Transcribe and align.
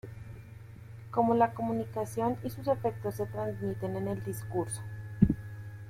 Cómo 1.11 1.35
la 1.35 1.53
comunicación 1.53 2.35
y 2.43 2.49
sus 2.49 2.67
efectos 2.67 3.13
se 3.13 3.27
transmiten 3.27 3.95
en 3.97 4.07
el 4.07 4.23
discurso. 4.23 4.81